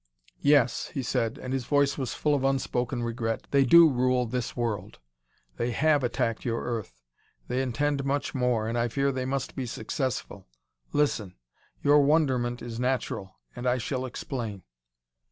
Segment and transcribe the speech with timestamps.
[0.41, 4.57] "Yes," he said, and his voice was full of unspoken regret, "they do rule this
[4.57, 4.97] world;
[5.57, 7.03] they have attacked your Earth;
[7.47, 10.47] they intend much more, and I fear they must be successful.
[10.91, 11.35] Listen.
[11.83, 14.63] Your wonderment is natural, and I shall explain.